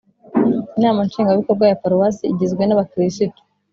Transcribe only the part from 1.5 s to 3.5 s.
ya Paruwase igizwe nabakirisitu